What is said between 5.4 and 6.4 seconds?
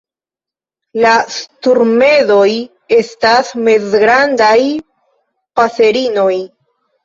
paserinoj.